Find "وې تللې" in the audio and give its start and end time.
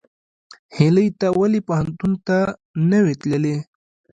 3.03-3.57